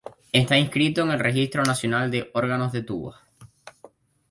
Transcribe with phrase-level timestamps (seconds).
[0.33, 3.17] Está inscrito en el Registro Nacional de Órganos de Tubos.